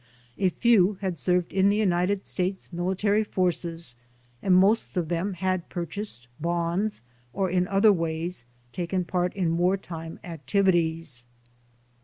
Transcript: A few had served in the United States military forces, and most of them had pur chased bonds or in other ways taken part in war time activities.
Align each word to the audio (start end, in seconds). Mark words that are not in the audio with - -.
A 0.39 0.49
few 0.49 0.93
had 1.01 1.19
served 1.19 1.53
in 1.53 1.69
the 1.69 1.75
United 1.77 2.25
States 2.25 2.73
military 2.73 3.23
forces, 3.23 3.97
and 4.41 4.55
most 4.55 4.97
of 4.97 5.09
them 5.09 5.33
had 5.33 5.69
pur 5.69 5.85
chased 5.85 6.25
bonds 6.39 7.03
or 7.33 7.51
in 7.51 7.67
other 7.67 7.93
ways 7.93 8.43
taken 8.73 9.05
part 9.05 9.31
in 9.35 9.59
war 9.59 9.77
time 9.77 10.19
activities. 10.23 11.23